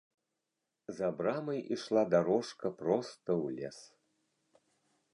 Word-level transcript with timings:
За 0.99 1.09
брамай 1.19 1.59
ішла 1.77 2.03
дарожка 2.15 2.67
проста 2.83 3.29
ў 3.43 3.45
лес. 3.63 3.79